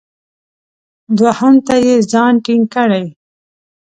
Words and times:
دوهم 1.17 1.55
ته 1.65 1.75
یې 1.85 1.95
ځان 2.11 2.33
ټینګ 2.45 2.65
کړی. 2.73 3.05